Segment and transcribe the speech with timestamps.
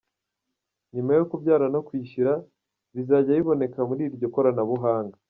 [0.95, 2.33] Nyuma yo kubyaka no kwishyura,
[2.93, 5.17] bizajya biboneka muri iryo koranabuhanga.